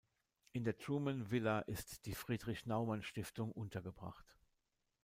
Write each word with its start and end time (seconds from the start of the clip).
In 0.53 0.63
der 0.63 0.79
Truman-Villa 0.79 1.59
ist 1.59 2.07
die 2.07 2.15
"Friedrich-Naumann-Stiftung" 2.15 3.51
untergebracht. 3.51 4.35